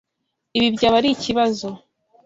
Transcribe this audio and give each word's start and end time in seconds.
Ibi 0.57 0.67
byaba 0.75 0.95
ari 0.99 1.09
ikibazo. 1.11 1.67